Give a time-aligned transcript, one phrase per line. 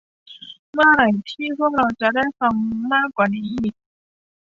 [0.73, 2.53] เมื่อไหร่ที่พวกเราจะได้ฟัง
[2.93, 3.73] มากกว่านี้อีก